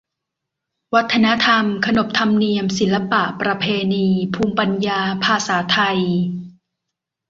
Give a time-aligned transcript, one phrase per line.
[0.95, 5.99] วัฒนธรรม ขนบธรรมเนียม ศิลปะ ประเพณี ภูมิปัญญา ภาษาไทย